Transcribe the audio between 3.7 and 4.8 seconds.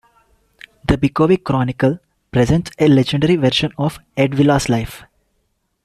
of Erdvilas'